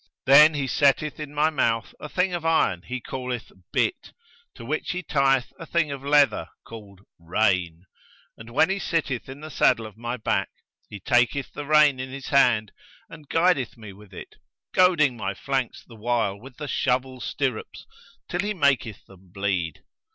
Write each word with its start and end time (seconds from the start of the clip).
Then 0.25 0.55
he 0.55 0.65
setteth 0.65 1.19
in 1.19 1.31
my 1.31 1.51
mouth 1.51 1.93
a 1.99 2.09
thing 2.09 2.33
of 2.33 2.43
iron 2.43 2.81
he 2.81 2.99
calleth 2.99 3.51
Bit, 3.71 4.13
to 4.55 4.65
which 4.65 4.89
he 4.93 5.03
tieth 5.03 5.53
a 5.59 5.67
thing 5.67 5.91
of 5.91 6.03
leather 6.03 6.47
called 6.63 7.01
Rein; 7.19 7.85
and, 8.35 8.49
when 8.49 8.71
he 8.71 8.79
sitteth 8.79 9.29
in 9.29 9.41
the 9.41 9.51
saddle 9.51 9.85
on 9.85 9.93
my 9.97 10.17
back, 10.17 10.49
he 10.89 10.99
taketh 10.99 11.53
the 11.53 11.67
rein 11.67 11.99
in 11.99 12.09
his 12.09 12.29
hand 12.29 12.71
and 13.11 13.29
guideth 13.29 13.77
me 13.77 13.93
with 13.93 14.11
it, 14.11 14.37
goading 14.73 15.17
my 15.17 15.35
flanks 15.35 15.83
the 15.85 15.95
while 15.95 16.35
with 16.39 16.57
the 16.57 16.67
shovel 16.67 17.19
stirrups 17.21 17.85
till 18.27 18.39
he 18.41 18.55
maketh 18.55 19.05
them 19.05 19.29
bleed. 19.31 19.83